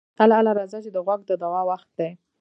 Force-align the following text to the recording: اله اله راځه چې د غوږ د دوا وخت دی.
اله 0.23 0.35
اله 0.39 0.51
راځه 0.59 0.77
چې 0.83 0.89
د 0.93 0.97
غوږ 1.05 1.21
د 1.29 1.31
دوا 1.43 1.61
وخت 1.69 1.89
دی. 1.99 2.09